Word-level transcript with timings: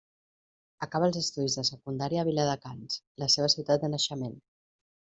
Acaba 0.85 1.09
els 1.09 1.19
estudis 1.21 1.59
de 1.59 1.65
secundària 1.69 2.23
a 2.25 2.29
Viladecans, 2.31 2.99
la 3.25 3.31
seva 3.37 3.55
ciutat 3.59 3.85
de 3.89 3.95
naixement. 3.97 4.39